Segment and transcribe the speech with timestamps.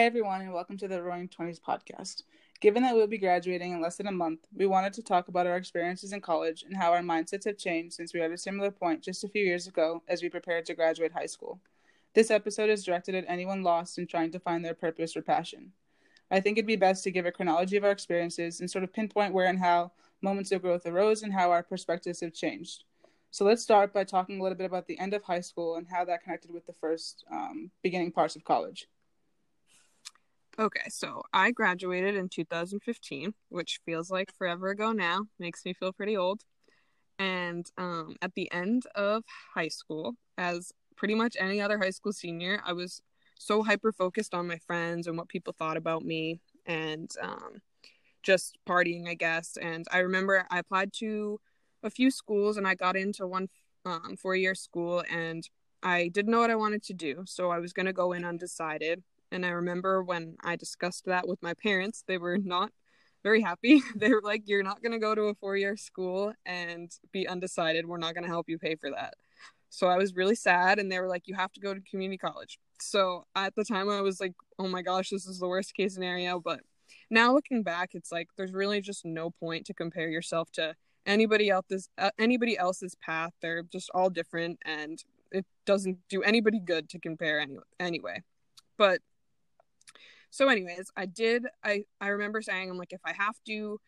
[0.00, 2.22] Hi, everyone, and welcome to the Roaring Twenties podcast.
[2.62, 5.46] Given that we'll be graduating in less than a month, we wanted to talk about
[5.46, 8.38] our experiences in college and how our mindsets have changed since we were at a
[8.38, 11.60] similar point just a few years ago as we prepared to graduate high school.
[12.14, 15.72] This episode is directed at anyone lost in trying to find their purpose or passion.
[16.30, 18.94] I think it'd be best to give a chronology of our experiences and sort of
[18.94, 22.84] pinpoint where and how moments of growth arose and how our perspectives have changed.
[23.30, 25.86] So let's start by talking a little bit about the end of high school and
[25.86, 28.88] how that connected with the first um, beginning parts of college.
[30.60, 35.22] Okay, so I graduated in 2015, which feels like forever ago now.
[35.38, 36.42] Makes me feel pretty old.
[37.18, 42.12] And um, at the end of high school, as pretty much any other high school
[42.12, 43.00] senior, I was
[43.38, 47.62] so hyper focused on my friends and what people thought about me and um,
[48.22, 49.56] just partying, I guess.
[49.56, 51.40] And I remember I applied to
[51.82, 53.48] a few schools and I got into one
[53.86, 55.48] um, four year school and
[55.82, 57.24] I didn't know what I wanted to do.
[57.26, 59.02] So I was going to go in undecided.
[59.32, 62.72] And I remember when I discussed that with my parents, they were not
[63.22, 63.82] very happy.
[63.96, 67.28] they were like, You're not going to go to a four year school and be
[67.28, 67.86] undecided.
[67.86, 69.14] We're not going to help you pay for that.
[69.68, 70.78] So I was really sad.
[70.78, 72.58] And they were like, You have to go to community college.
[72.80, 75.94] So at the time, I was like, Oh my gosh, this is the worst case
[75.94, 76.40] scenario.
[76.40, 76.60] But
[77.10, 80.74] now looking back, it's like there's really just no point to compare yourself to
[81.06, 83.32] anybody else's uh, anybody else's path.
[83.40, 88.22] They're just all different, and it doesn't do anybody good to compare any anyway.
[88.76, 89.00] But
[90.30, 93.78] so anyways i did i i remember saying i'm like if i have to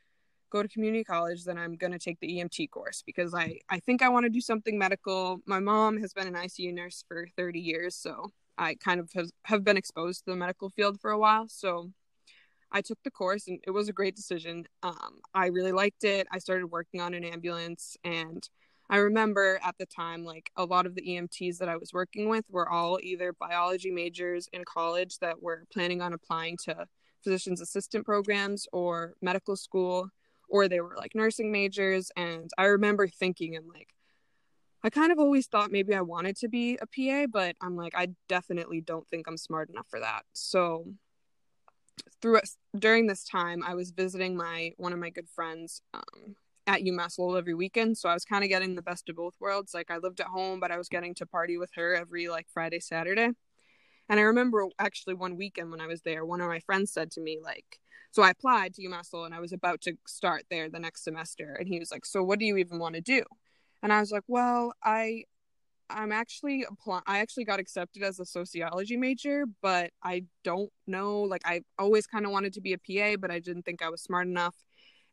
[0.50, 3.78] go to community college then i'm going to take the emt course because i i
[3.78, 5.40] think i want to do something medical.
[5.46, 9.30] My mom has been an icu nurse for 30 years so i kind of have,
[9.44, 11.48] have been exposed to the medical field for a while.
[11.48, 11.90] So
[12.70, 14.64] i took the course and it was a great decision.
[14.82, 16.26] Um, i really liked it.
[16.30, 18.46] I started working on an ambulance and
[18.92, 22.28] I remember at the time, like a lot of the EMTs that I was working
[22.28, 26.86] with were all either biology majors in college that were planning on applying to
[27.24, 30.10] physician's assistant programs or medical school,
[30.46, 32.10] or they were like nursing majors.
[32.18, 33.94] And I remember thinking, and like,
[34.84, 37.94] I kind of always thought maybe I wanted to be a PA, but I'm like,
[37.96, 40.24] I definitely don't think I'm smart enough for that.
[40.34, 40.84] So
[42.20, 42.40] through
[42.78, 46.36] during this time, I was visiting my one of my good friends um,
[46.66, 47.98] at UMass Lowell every weekend.
[47.98, 49.74] So I was kind of getting the best of both worlds.
[49.74, 52.46] Like I lived at home, but I was getting to party with her every like
[52.52, 53.30] Friday, Saturday.
[54.08, 57.10] And I remember actually one weekend when I was there, one of my friends said
[57.12, 57.78] to me, like,
[58.10, 61.04] so I applied to UMass Lowell and I was about to start there the next
[61.04, 61.56] semester.
[61.58, 63.22] And he was like, so what do you even want to do?
[63.82, 65.24] And I was like, well, I,
[65.88, 67.02] I'm actually applying.
[67.06, 71.22] I actually got accepted as a sociology major, but I don't know.
[71.22, 73.88] Like, I always kind of wanted to be a PA, but I didn't think I
[73.88, 74.54] was smart enough.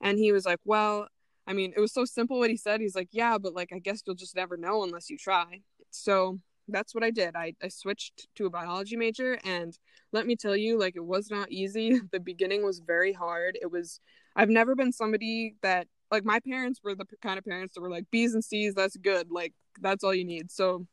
[0.01, 1.07] And he was like, well,
[1.49, 2.79] I mean, it was so simple what he said.
[2.79, 5.61] He's like, yeah, but like, I guess you'll just never know unless you try.
[5.89, 6.37] So
[6.67, 7.35] that's what I did.
[7.35, 9.75] I, I switched to a biology major, and
[10.11, 11.99] let me tell you, like, it was not easy.
[12.11, 13.57] The beginning was very hard.
[13.59, 13.99] It was,
[14.35, 17.89] I've never been somebody that, like, my parents were the kind of parents that were
[17.89, 19.31] like, B's and C's, that's good.
[19.31, 20.51] Like, that's all you need.
[20.51, 20.85] So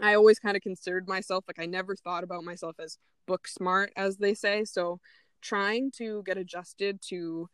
[0.00, 2.96] I always kind of considered myself, like, I never thought about myself as
[3.26, 4.64] book smart, as they say.
[4.64, 5.00] So
[5.42, 7.48] trying to get adjusted to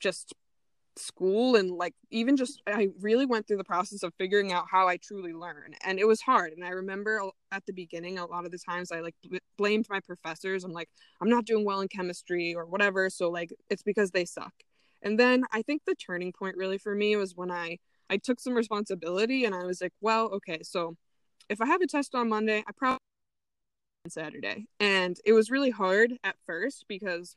[0.00, 0.32] just
[0.98, 4.88] school and like even just I really went through the process of figuring out how
[4.88, 7.22] I truly learn and it was hard and I remember
[7.52, 10.72] at the beginning a lot of the times I like bl- blamed my professors I'm
[10.72, 10.88] like
[11.20, 14.52] I'm not doing well in chemistry or whatever so like it's because they suck
[15.02, 17.78] and then I think the turning point really for me was when I
[18.10, 20.96] I took some responsibility and I was like well okay so
[21.48, 22.98] if I have a test on Monday I probably
[24.04, 27.36] on Saturday and it was really hard at first because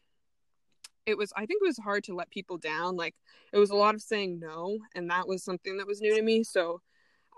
[1.05, 3.15] it was i think it was hard to let people down like
[3.53, 6.21] it was a lot of saying no and that was something that was new to
[6.21, 6.81] me so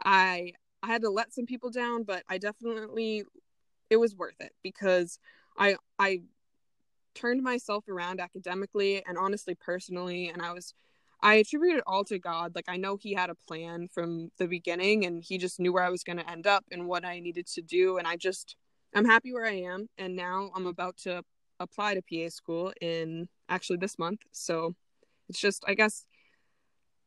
[0.03, 0.51] i
[0.81, 3.24] i had to let some people down but i definitely
[3.90, 5.19] it was worth it because
[5.57, 6.19] i i
[7.16, 10.74] turned myself around academically and honestly personally and i was
[11.22, 14.48] i attribute it all to god like i know he had a plan from the
[14.48, 17.19] beginning and he just knew where i was going to end up and what i
[17.19, 18.56] needed to do and i just
[18.95, 21.24] i'm happy where i am and now i'm about to
[21.59, 24.22] apply to pa school in actually this month.
[24.32, 24.76] So
[25.30, 26.06] it's just, I guess,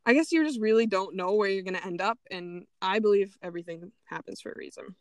[0.08, 2.18] I guess you just really don't know where you're going to end up.
[2.30, 4.94] And I believe everything happens for a reason.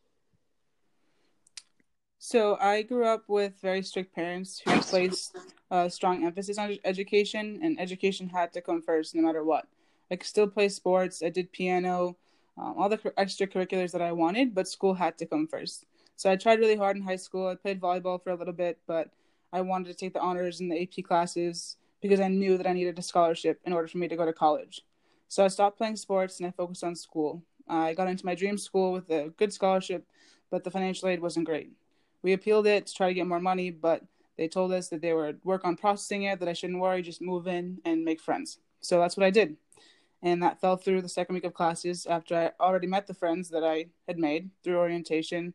[2.18, 5.38] So I grew up with very strict parents who placed
[5.70, 9.68] a strong emphasis on education, and education had to come first no matter what.
[10.10, 11.22] I could still play sports.
[11.22, 12.18] I did piano,
[12.58, 15.86] um, all the extracurriculars that I wanted, but school had to come first.
[16.16, 17.48] So I tried really hard in high school.
[17.48, 19.10] I played volleyball for a little bit, but
[19.56, 22.74] I wanted to take the honors in the AP classes because I knew that I
[22.74, 24.82] needed a scholarship in order for me to go to college.
[25.30, 27.42] So I stopped playing sports and I focused on school.
[27.68, 30.06] I got into my dream school with a good scholarship,
[30.52, 31.70] but the financial aid wasn't great.
[32.22, 34.04] We appealed it to try to get more money, but
[34.38, 37.22] They told us that they would work on processing it, that I shouldn't worry, just
[37.22, 38.60] move in and make friends.
[38.82, 39.56] So that's what I did.
[40.22, 43.50] And that fell through the second week of classes after I already met the friends
[43.50, 45.54] that I had made through orientation,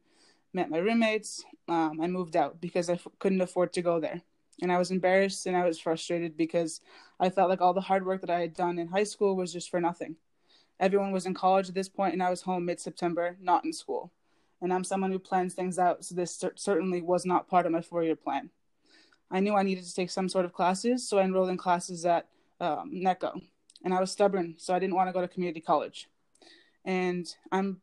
[0.53, 1.45] met my roommates.
[1.71, 4.23] Um, I moved out because I f- couldn't afford to go there.
[4.61, 6.81] And I was embarrassed and I was frustrated because
[7.21, 9.53] I felt like all the hard work that I had done in high school was
[9.53, 10.17] just for nothing.
[10.81, 13.73] Everyone was in college at this point, and I was home mid September, not in
[13.73, 14.11] school.
[14.61, 17.73] And I'm someone who plans things out, so this cer- certainly was not part of
[17.73, 18.51] my four year plan.
[19.31, 22.05] I knew I needed to take some sort of classes, so I enrolled in classes
[22.05, 22.27] at
[22.61, 23.41] um, NECO.
[23.85, 26.09] And I was stubborn, so I didn't want to go to community college.
[26.85, 27.81] And I'm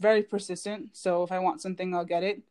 [0.00, 2.42] very persistent, so if I want something, I'll get it.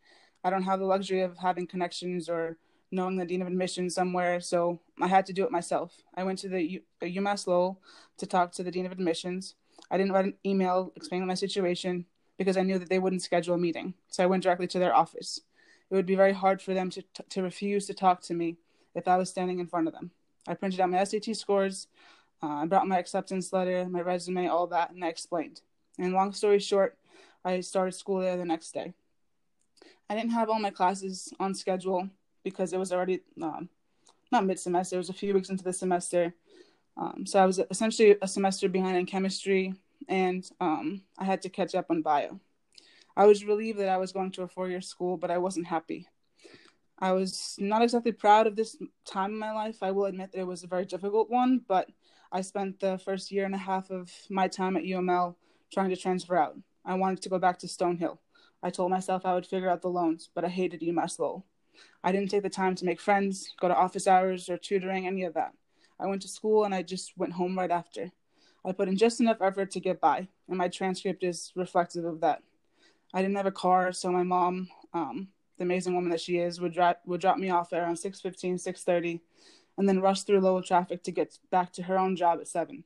[0.44, 2.58] I don't have the luxury of having connections or
[2.92, 5.98] knowing the dean of admission somewhere, so I had to do it myself.
[6.16, 7.80] I went to the U- UMass Lowell
[8.18, 9.56] to talk to the dean of admissions.
[9.92, 12.06] I didn't write an email explaining my situation
[12.38, 14.96] because I knew that they wouldn't schedule a meeting, so I went directly to their
[14.96, 15.42] office.
[15.90, 18.58] It would be very hard for them to, t- to refuse to talk to me
[18.96, 20.12] if I was standing in front of them.
[20.48, 21.88] I printed out my SAT scores,
[22.42, 25.62] uh, I brought my acceptance letter, my resume, all that, and I explained.
[25.98, 26.98] And long story short,
[27.44, 28.94] I started school there the next day.
[30.10, 32.10] I didn't have all my classes on schedule
[32.44, 33.70] because it was already um,
[34.32, 36.34] not mid semester, it was a few weeks into the semester.
[36.98, 39.74] Um, so I was essentially a semester behind in chemistry,
[40.08, 42.40] and um, I had to catch up on bio.
[43.16, 45.68] I was relieved that I was going to a four year school, but I wasn't
[45.68, 46.08] happy.
[47.00, 49.78] I was not exactly proud of this time in my life.
[49.82, 51.90] I will admit that it was a very difficult one, but
[52.32, 55.36] I spent the first year and a half of my time at UML
[55.72, 56.58] trying to transfer out.
[56.86, 58.18] I wanted to go back to Stonehill.
[58.62, 61.46] I told myself I would figure out the loans, but I hated UMass Lowell.
[62.04, 65.24] I didn't take the time to make friends, go to office hours, or tutoring, any
[65.24, 65.54] of that.
[66.00, 68.12] I went to school and I just went home right after.
[68.66, 72.22] I put in just enough effort to get by, and my transcript is reflective of
[72.22, 72.44] that.
[73.14, 76.60] I didn't have a car, so my mom, um, the amazing woman that she is,
[76.60, 79.22] would drop would drop me off at around 6:15, 6:30,
[79.78, 82.84] and then rush through Lowell traffic to get back to her own job at seven.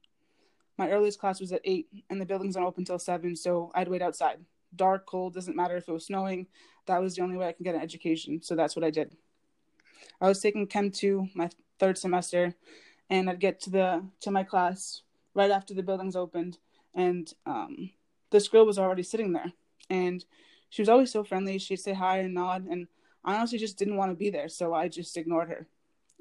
[0.78, 3.90] My earliest class was at eight, and the building's don't open until seven, so I'd
[3.90, 4.40] wait outside.
[4.76, 6.48] Dark, cold, doesn't matter if it was snowing.
[6.86, 9.16] That was the only way I can get an education, so that's what I did.
[10.20, 11.50] I was taking Chem two my
[11.80, 12.56] third semester,
[13.10, 15.02] and I'd get to the to my class
[15.34, 16.58] right after the buildings opened,
[16.94, 17.92] and um,
[18.32, 19.52] this girl was already sitting there,
[19.90, 20.24] and
[20.70, 21.58] she was always so friendly.
[21.58, 22.88] She'd say hi and nod, and
[23.24, 25.68] I honestly just didn't want to be there, so I just ignored her.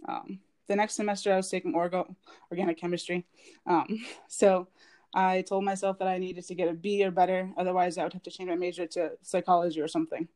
[0.08, 2.14] Um, the next semester, I was taking orgo,
[2.50, 3.26] organic chemistry,
[3.66, 4.68] um, so
[5.14, 8.14] I told myself that I needed to get a B or better, otherwise I would
[8.14, 10.28] have to change my major to psychology or something.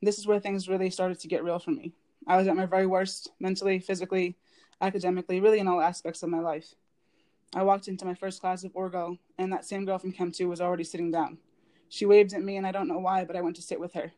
[0.00, 1.92] This is where things really started to get real for me.
[2.26, 4.36] I was at my very worst, mentally, physically,
[4.80, 6.74] academically, really in all aspects of my life.
[7.54, 10.48] I walked into my first class of Orgo, and that same girl from Chem 2
[10.48, 11.38] was already sitting down.
[11.88, 13.94] She waved at me, and I don't know why, but I went to sit with
[13.94, 14.12] her.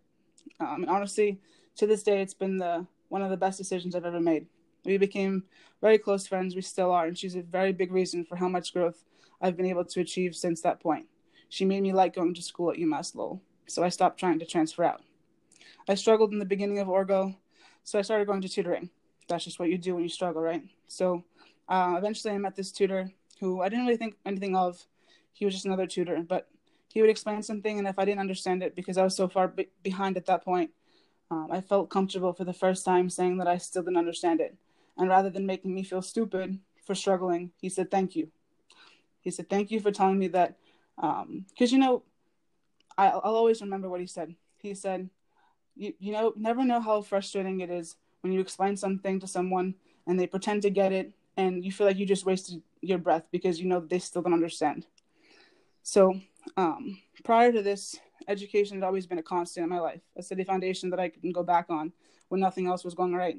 [0.61, 1.41] Um, and honestly,
[1.77, 4.47] to this day, it's been the one of the best decisions I've ever made.
[4.85, 5.45] We became
[5.81, 6.55] very close friends.
[6.55, 9.05] We still are, and she's a very big reason for how much growth
[9.41, 11.07] I've been able to achieve since that point.
[11.49, 14.47] She made me like going to school at UMass Lowell, so I stopped trying to
[14.47, 15.03] transfer out.
[15.89, 17.37] I struggled in the beginning of Orgo,
[17.85, 18.91] so I started going to tutoring.
[19.29, 20.63] That's just what you do when you struggle, right?
[20.89, 21.25] So
[21.69, 23.11] uh, eventually I met this tutor
[23.41, 24.85] who I didn't really think anything of.
[25.33, 26.49] He was just another tutor, but
[26.89, 29.49] he would explain something, and if I didn't understand it because I was so far
[29.49, 30.71] be- behind at that point,
[31.31, 34.57] um, I felt comfortable for the first time saying that I still didn't understand it.
[34.97, 38.31] And rather than making me feel stupid for struggling, he said, Thank you.
[39.27, 40.57] He said, Thank you for telling me that.
[40.95, 42.05] Because, um, you know,
[42.97, 44.37] I, I'll always remember what he said.
[44.59, 45.11] He said,
[45.75, 49.75] you, you know, never know how frustrating it is when you explain something to someone
[50.07, 53.25] and they pretend to get it and you feel like you just wasted your breath
[53.33, 54.87] because you know they still don't understand.
[55.83, 56.21] So,
[56.57, 60.45] um, prior to this, education had always been a constant in my life, a steady
[60.45, 61.93] foundation that I can go back on
[62.29, 63.39] when nothing else was going right.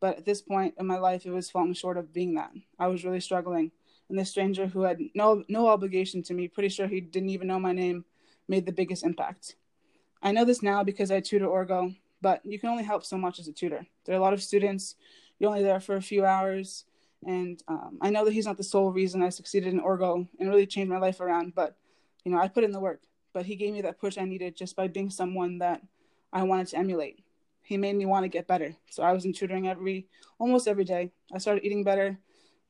[0.00, 2.52] But at this point in my life, it was falling short of being that.
[2.78, 3.70] I was really struggling.
[4.08, 7.48] And this stranger who had no no obligation to me, pretty sure he didn't even
[7.48, 8.04] know my name,
[8.48, 9.56] made the biggest impact.
[10.22, 13.38] I know this now because I tutor Orgo, but you can only help so much
[13.38, 13.86] as a tutor.
[14.04, 14.96] There are a lot of students,
[15.38, 16.84] you're only there for a few hours.
[17.26, 20.48] And um, I know that he's not the sole reason I succeeded in Orgo and
[20.48, 21.76] really changed my life around, but
[22.24, 23.02] you know, I put in the work.
[23.32, 25.82] But he gave me that push I needed just by being someone that
[26.32, 27.20] I wanted to emulate.
[27.62, 28.76] He made me want to get better.
[28.90, 30.06] So I was in tutoring every
[30.38, 31.12] almost every day.
[31.34, 32.18] I started eating better.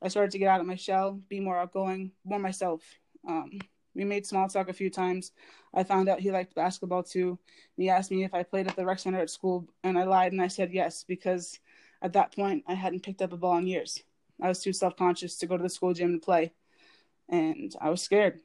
[0.01, 2.81] I started to get out of my shell, be more outgoing, more myself.
[3.27, 3.59] Um,
[3.95, 5.31] we made small talk a few times.
[5.73, 7.39] I found out he liked basketball too.
[7.75, 10.31] He asked me if I played at the rec center at school, and I lied
[10.31, 11.59] and I said yes because
[12.01, 14.03] at that point I hadn't picked up a ball in years.
[14.41, 16.53] I was too self conscious to go to the school gym to play,
[17.27, 18.39] and I was scared.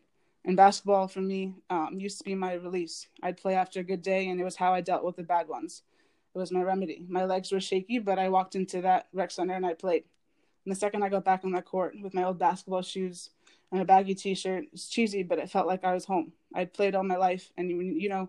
[0.44, 3.06] And basketball for me um, used to be my release.
[3.23, 5.49] I'd play after a good day, and it was how I dealt with the bad
[5.49, 5.82] ones.
[6.35, 7.04] It was my remedy.
[7.09, 10.04] My legs were shaky, but I walked into that rec center and I played.
[10.64, 13.31] And the second I got back on that court with my old basketball shoes
[13.73, 16.33] and a baggy t-shirt, it's cheesy, but it felt like I was home.
[16.54, 18.28] I'd played all my life, and you, you know,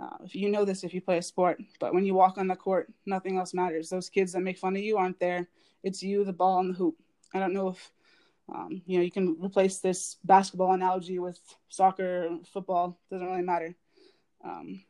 [0.00, 1.60] uh, you know this if you play a sport.
[1.78, 3.90] But when you walk on the court, nothing else matters.
[3.90, 5.48] Those kids that make fun of you aren't there.
[5.82, 6.96] It's you, the ball, and the hoop.
[7.34, 7.92] I don't know if
[8.52, 12.98] um, you know you can replace this basketball analogy with soccer, football.
[13.10, 13.74] Doesn't really matter.
[14.42, 14.82] Um,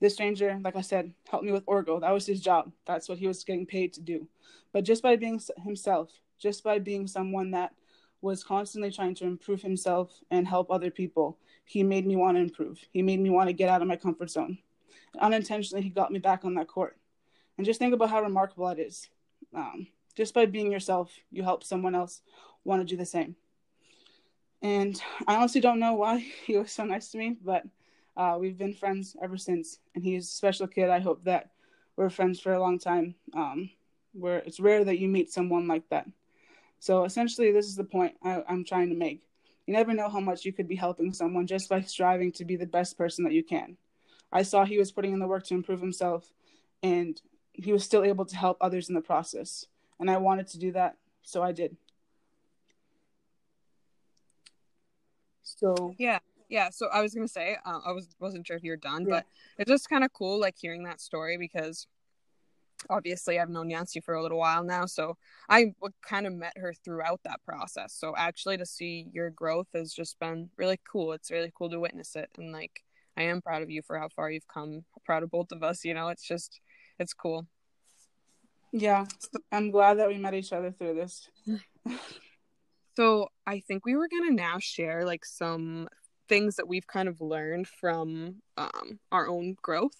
[0.00, 2.00] this stranger, like I said, helped me with orgo.
[2.00, 2.72] That was his job.
[2.86, 4.26] That's what he was getting paid to do.
[4.72, 7.72] But just by being himself, just by being someone that
[8.20, 12.42] was constantly trying to improve himself and help other people, he made me want to
[12.42, 12.80] improve.
[12.90, 14.58] He made me want to get out of my comfort zone.
[15.20, 16.96] Unintentionally, he got me back on that court.
[17.56, 19.08] And just think about how remarkable that is.
[19.54, 19.86] Um,
[20.16, 22.22] just by being yourself, you help someone else
[22.64, 23.36] want to do the same.
[24.62, 27.64] And I honestly don't know why he was so nice to me, but
[28.16, 29.78] uh, we've been friends ever since.
[29.94, 30.88] And he's a special kid.
[30.88, 31.50] I hope that
[31.96, 33.14] we're friends for a long time.
[33.34, 33.70] Um,
[34.14, 36.06] where it's rare that you meet someone like that.
[36.84, 39.22] So essentially, this is the point I, I'm trying to make.
[39.66, 42.56] You never know how much you could be helping someone just by striving to be
[42.56, 43.78] the best person that you can.
[44.30, 46.30] I saw he was putting in the work to improve himself,
[46.82, 47.18] and
[47.54, 49.64] he was still able to help others in the process.
[49.98, 51.74] And I wanted to do that, so I did.
[55.42, 56.18] So yeah,
[56.50, 56.68] yeah.
[56.68, 59.14] So I was gonna say uh, I was wasn't sure if you were done, yeah.
[59.14, 59.26] but
[59.56, 61.86] it's just kind of cool like hearing that story because
[62.90, 65.16] obviously I've known Yancy for a little while now, so
[65.48, 65.74] I
[66.06, 67.94] kind of met her throughout that process.
[67.94, 71.12] So actually, to see your growth has just been really cool.
[71.12, 72.82] It's really cool to witness it, and like
[73.16, 74.84] I am proud of you for how far you've come.
[75.04, 75.84] Proud of both of us.
[75.84, 76.60] You know, it's just
[76.98, 77.46] it's cool.
[78.72, 79.04] Yeah,
[79.52, 81.28] I'm glad that we met each other through this.
[82.96, 85.88] so I think we were gonna now share like some
[86.28, 89.94] things that we've kind of learned from um, our own growth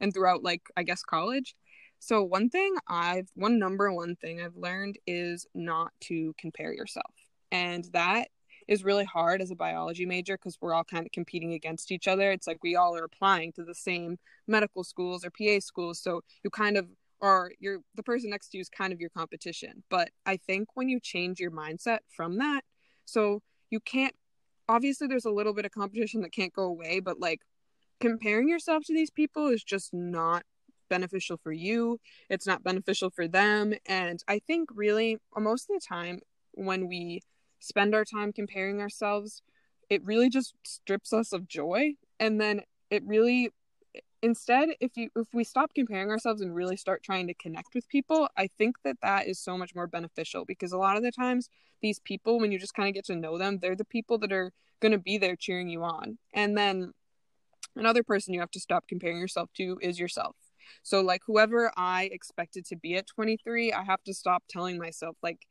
[0.00, 1.54] and throughout like I guess college
[2.00, 7.14] so one thing I've one number one thing I've learned is not to compare yourself.
[7.52, 8.28] And that
[8.66, 12.08] is really hard as a biology major because we're all kind of competing against each
[12.08, 12.32] other.
[12.32, 16.00] It's like we all are applying to the same medical schools or PA schools.
[16.00, 16.88] So you kind of
[17.20, 19.82] are, you're the person next to you is kind of your competition.
[19.90, 22.62] But I think when you change your mindset from that,
[23.04, 24.14] so you can't
[24.70, 27.40] obviously there's a little bit of competition that can't go away, but like
[27.98, 30.44] comparing yourself to these people is just not
[30.90, 35.86] beneficial for you it's not beneficial for them and i think really most of the
[35.86, 36.20] time
[36.52, 37.22] when we
[37.60, 39.42] spend our time comparing ourselves
[39.88, 43.50] it really just strips us of joy and then it really
[44.22, 47.88] instead if you if we stop comparing ourselves and really start trying to connect with
[47.88, 51.12] people i think that that is so much more beneficial because a lot of the
[51.12, 51.48] times
[51.80, 54.32] these people when you just kind of get to know them they're the people that
[54.32, 56.92] are going to be there cheering you on and then
[57.76, 60.36] another person you have to stop comparing yourself to is yourself
[60.82, 65.16] so like whoever I expected to be at 23, I have to stop telling myself
[65.22, 65.46] like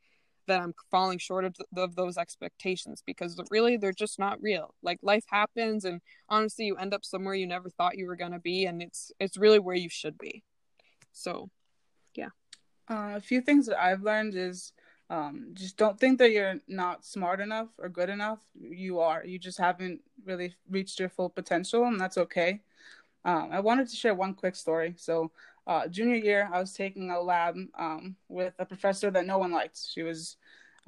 [0.47, 4.73] that I'm falling short of, th- of those expectations because really they're just not real.
[4.81, 8.31] Like life happens and honestly you end up somewhere you never thought you were going
[8.31, 10.43] to be and it's it's really where you should be.
[11.11, 11.49] So,
[12.15, 12.29] yeah.
[12.89, 14.73] Uh, a few things that I've learned is
[15.09, 18.39] um, just don't think that you're not smart enough or good enough.
[18.53, 19.25] You are.
[19.25, 22.61] You just haven't really reached your full potential, and that's okay.
[23.25, 24.95] Um, I wanted to share one quick story.
[24.97, 25.31] So,
[25.67, 29.51] uh, junior year, I was taking a lab um, with a professor that no one
[29.51, 29.79] liked.
[29.91, 30.38] She was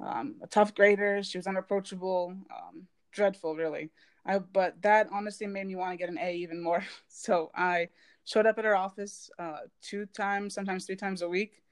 [0.00, 1.22] um, a tough grader.
[1.22, 3.90] She was unapproachable, um, dreadful, really.
[4.24, 6.84] I, but that honestly made me want to get an A even more.
[7.08, 7.88] So I
[8.24, 11.62] showed up at her office uh, two times, sometimes three times a week.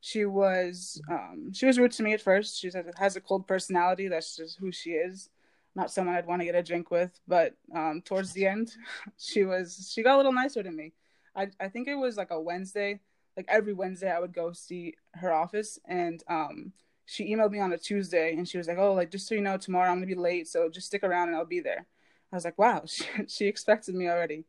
[0.00, 2.58] She was um, she was rude to me at first.
[2.60, 4.08] She has a cold personality.
[4.08, 5.28] That's just who she is
[5.74, 7.18] not someone I'd want to get a drink with.
[7.26, 8.72] But um, towards the end,
[9.18, 10.92] she was she got a little nicer to me.
[11.34, 13.00] I I think it was like a Wednesday.
[13.36, 16.72] Like every Wednesday, I would go see her office, and um,
[17.06, 19.40] she emailed me on a Tuesday, and she was like, "Oh, like just so you
[19.40, 21.86] know, tomorrow I'm gonna be late, so just stick around and I'll be there."
[22.32, 24.44] I was like, "Wow, she, she expected me already."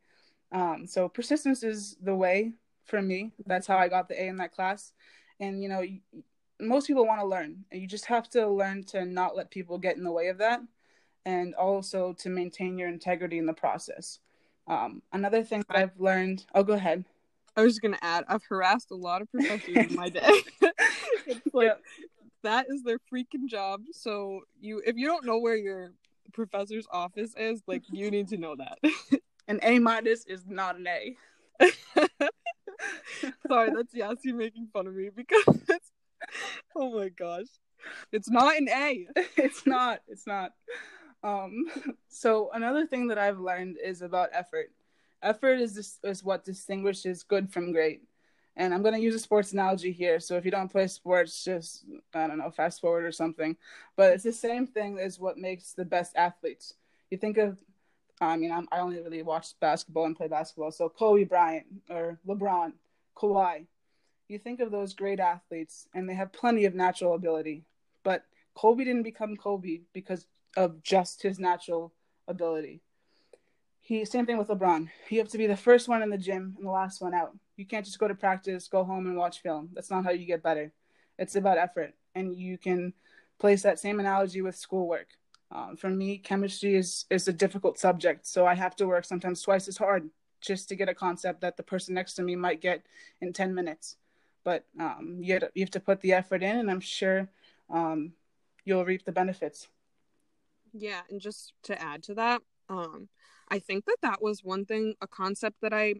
[0.50, 2.52] Um, so persistence is the way
[2.84, 3.32] for me.
[3.46, 4.92] That's how I got the A in that class.
[5.40, 5.82] And you know,
[6.60, 9.78] most people want to learn, and you just have to learn to not let people
[9.78, 10.60] get in the way of that
[11.24, 14.18] and also to maintain your integrity in the process.
[14.66, 17.04] Um, another thing that I've learned, oh, go ahead.
[17.56, 20.40] I was going to add, I've harassed a lot of professors in my day.
[21.52, 21.76] like,
[22.42, 23.82] that is their freaking job.
[23.92, 25.92] So you, if you don't know where your
[26.32, 28.78] professor's office is, like you need to know that.
[29.48, 31.16] an A minus is not an A.
[33.46, 35.44] Sorry, that's Yasi making fun of me because
[36.74, 37.46] oh my gosh.
[38.12, 39.06] It's not an A.
[39.36, 40.00] it's not.
[40.08, 40.52] It's not.
[41.22, 41.66] Um,
[42.08, 44.70] so another thing that I've learned is about effort.
[45.22, 48.02] Effort is this, is what distinguishes good from great.
[48.56, 50.20] And I'm going to use a sports analogy here.
[50.20, 53.56] So if you don't play sports, just, I don't know, fast forward or something.
[53.96, 56.74] But it's the same thing as what makes the best athletes.
[57.10, 57.56] You think of,
[58.20, 60.70] I mean, I'm, i only really watch basketball and play basketball.
[60.70, 62.72] So Kobe Bryant or LeBron,
[63.16, 63.66] Kawhi.
[64.28, 67.64] You think of those great athletes, and they have plenty of natural ability.
[68.02, 68.24] But
[68.54, 70.26] Kobe didn't become Kobe because
[70.56, 71.92] of just his natural
[72.28, 72.80] ability.
[73.80, 74.88] He same thing with LeBron.
[75.08, 77.36] You have to be the first one in the gym and the last one out.
[77.56, 79.70] You can't just go to practice, go home and watch film.
[79.74, 80.72] That's not how you get better.
[81.18, 82.92] It's about effort, and you can
[83.38, 85.08] place that same analogy with schoolwork.
[85.50, 89.42] Um, for me, chemistry is is a difficult subject, so I have to work sometimes
[89.42, 90.08] twice as hard
[90.40, 92.84] just to get a concept that the person next to me might get
[93.20, 93.96] in ten minutes.
[94.44, 97.28] But um, you, have to, you have to put the effort in, and I'm sure
[97.70, 98.12] um,
[98.64, 99.68] you'll reap the benefits.
[100.72, 103.08] Yeah, and just to add to that, um,
[103.48, 105.94] I think that that was one thing, a concept that I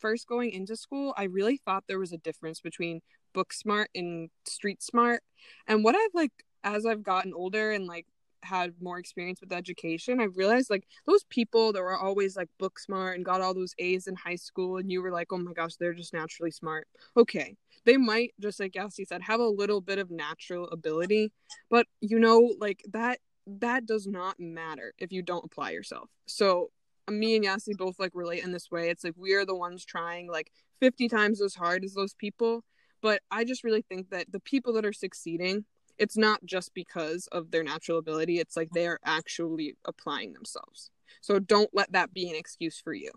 [0.00, 3.00] first going into school, I really thought there was a difference between
[3.32, 5.22] book smart and street smart.
[5.68, 6.32] And what I've like,
[6.64, 8.06] as I've gotten older and like
[8.42, 12.78] had more experience with education, I realized like those people that were always like book
[12.80, 15.52] smart and got all those A's in high school, and you were like, oh my
[15.52, 16.88] gosh, they're just naturally smart.
[17.16, 21.30] Okay, they might just like Yassi said have a little bit of natural ability,
[21.70, 26.10] but you know, like that that does not matter if you don't apply yourself.
[26.26, 26.70] So
[27.08, 28.90] me and Yassi both like relate in this way.
[28.90, 30.50] It's like we are the ones trying like
[30.80, 32.64] 50 times as hard as those people.
[33.02, 35.64] But I just really think that the people that are succeeding,
[35.98, 38.40] it's not just because of their natural ability.
[38.40, 40.90] It's like they are actually applying themselves.
[41.20, 43.10] So don't let that be an excuse for you.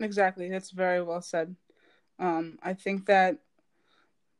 [0.00, 0.50] Exactly.
[0.50, 1.56] That's very well said.
[2.18, 3.38] Um, I think that,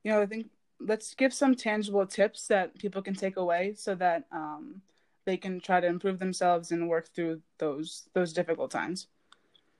[0.03, 0.49] you know, I think
[0.81, 4.83] let's give some tangible tips that people can take away so that um,
[5.25, 9.09] they can try to improve themselves and work through those those difficult times.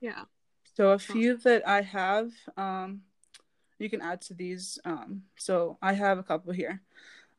[0.01, 0.23] Yeah.
[0.75, 3.01] So a few that I have, um,
[3.79, 4.77] you can add to these.
[4.85, 6.81] Um, so I have a couple here.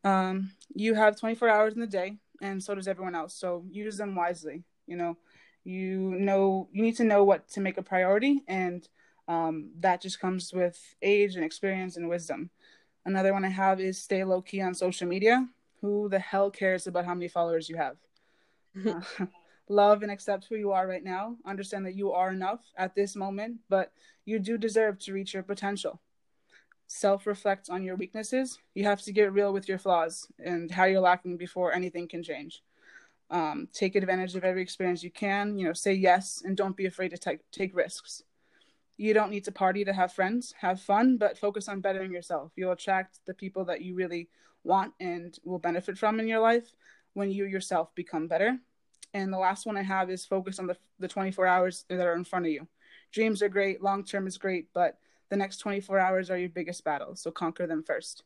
[0.03, 3.35] Um, you have 24 hours in the day, and so does everyone else.
[3.35, 4.65] So use them wisely.
[4.87, 5.17] You know,
[5.65, 8.89] you know you need to know what to make a priority, and
[9.29, 12.51] um, that just comes with age and experience and wisdom.
[13.09, 15.49] Another one I have is stay low key on social media.
[15.81, 17.97] Who the hell cares about how many followers you have?
[18.87, 19.27] uh,
[19.71, 21.37] love and accept who you are right now.
[21.47, 23.93] Understand that you are enough at this moment, but
[24.27, 26.03] you do deserve to reach your potential.
[26.87, 28.59] Self reflect on your weaknesses.
[28.75, 32.23] You have to get real with your flaws and how you're lacking before anything can
[32.23, 32.63] change.
[33.31, 35.59] Um, take advantage of every experience you can.
[35.59, 38.23] You know, say yes and don't be afraid to take take risks.
[38.99, 40.53] You don't need to party to have friends.
[40.61, 42.53] Have fun, but focus on bettering yourself.
[42.57, 44.29] You'll attract the people that you really
[44.65, 46.75] want and will benefit from in your life
[47.15, 48.59] when you yourself become better.
[49.15, 52.15] And the last one I have is focus on the, the 24 hours that are
[52.15, 52.67] in front of you.
[53.13, 54.99] Dreams are great, long term is great, but
[55.31, 57.15] the next 24 hours are your biggest battle.
[57.15, 58.25] So conquer them first.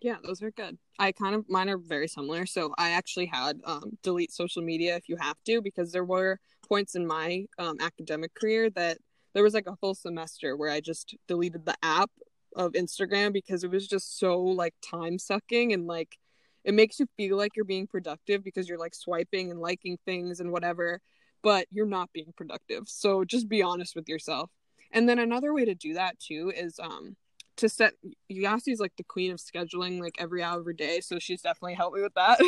[0.00, 0.78] Yeah, those are good.
[0.98, 2.46] I kind of mine are very similar.
[2.46, 6.38] So I actually had um, delete social media if you have to because there were
[6.68, 8.98] points in my um, academic career that
[9.34, 12.10] there was like a full semester where I just deleted the app
[12.56, 16.18] of Instagram because it was just so like time sucking and like
[16.64, 20.40] it makes you feel like you're being productive because you're like swiping and liking things
[20.40, 21.00] and whatever,
[21.42, 22.88] but you're not being productive.
[22.88, 24.50] So just be honest with yourself.
[24.92, 27.16] And then another way to do that too is um
[27.56, 27.94] to set
[28.30, 31.74] Yassi's like the queen of scheduling like every hour of her day, so she's definitely
[31.74, 32.40] helped me with that.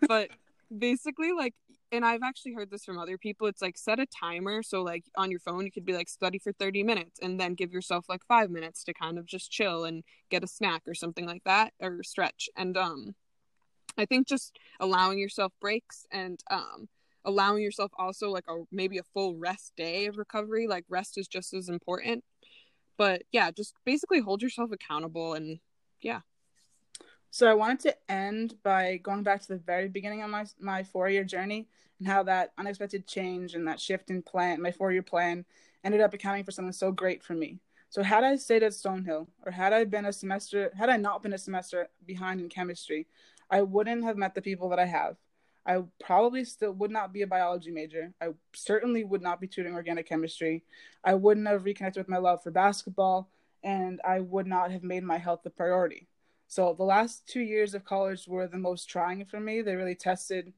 [0.08, 0.30] but
[0.76, 1.54] basically like
[1.90, 3.46] and I've actually heard this from other people.
[3.46, 4.62] It's like set a timer.
[4.62, 7.54] So like on your phone, you could be like study for 30 minutes and then
[7.54, 10.94] give yourself like five minutes to kind of just chill and get a snack or
[10.94, 12.48] something like that or stretch.
[12.56, 13.14] And um
[13.96, 16.88] I think just allowing yourself breaks and um
[17.24, 20.66] allowing yourself also like a maybe a full rest day of recovery.
[20.66, 22.24] Like rest is just as important.
[22.98, 25.58] But yeah, just basically hold yourself accountable and
[26.00, 26.20] yeah.
[27.30, 30.82] So I wanted to end by going back to the very beginning of my my
[30.82, 34.92] four year journey and how that unexpected change and that shift in plan, my four
[34.92, 35.44] year plan,
[35.84, 37.60] ended up accounting for something so great for me.
[37.90, 41.22] So had I stayed at Stonehill, or had I been a semester, had I not
[41.22, 43.06] been a semester behind in chemistry,
[43.50, 45.16] I wouldn't have met the people that I have.
[45.66, 48.12] I probably still would not be a biology major.
[48.20, 50.64] I certainly would not be tutoring organic chemistry.
[51.04, 53.30] I wouldn't have reconnected with my love for basketball,
[53.62, 56.07] and I would not have made my health a priority.
[56.48, 59.62] So the last two years of college were the most trying for me.
[59.62, 60.52] They really tested,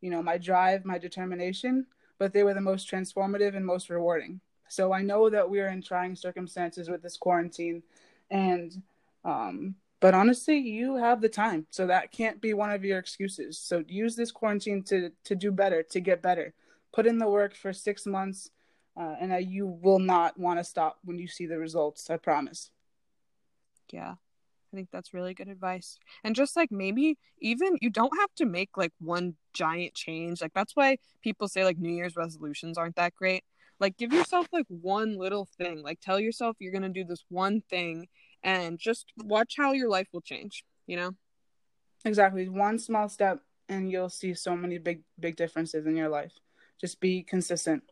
[0.00, 1.86] you know, my drive, my determination,
[2.18, 4.40] but they were the most transformative and most rewarding.
[4.68, 7.82] So I know that we're in trying circumstances with this quarantine,
[8.30, 8.82] and
[9.24, 13.58] um, but honestly, you have the time, so that can't be one of your excuses.
[13.58, 16.54] So use this quarantine to to do better, to get better.
[16.92, 18.50] Put in the work for six months.
[18.96, 22.10] uh, and that you will not want to stop when you see the results.
[22.10, 22.70] I promise.
[23.90, 24.14] Yeah.
[24.74, 25.98] I think that's really good advice.
[26.24, 30.42] And just like maybe even you don't have to make like one giant change.
[30.42, 33.44] Like that's why people say like New Year's resolutions aren't that great.
[33.78, 35.82] Like give yourself like one little thing.
[35.82, 38.08] Like tell yourself you're going to do this one thing
[38.42, 41.12] and just watch how your life will change, you know?
[42.04, 42.48] Exactly.
[42.48, 46.32] One small step and you'll see so many big big differences in your life.
[46.80, 47.84] Just be consistent.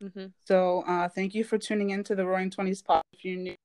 [0.00, 0.26] Mm-hmm.
[0.44, 3.02] So uh, thank you for tuning in to the Roaring Twenties pod.
[3.12, 3.56] If you're new,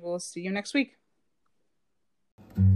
[0.00, 0.96] we'll see you next week
[2.38, 2.71] thank you